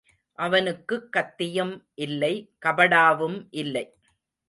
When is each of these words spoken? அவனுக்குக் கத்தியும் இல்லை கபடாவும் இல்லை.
அவனுக்குக் 0.39 1.09
கத்தியும் 1.11 1.73
இல்லை 1.93 2.33
கபடாவும் 2.65 3.47
இல்லை. 3.49 3.85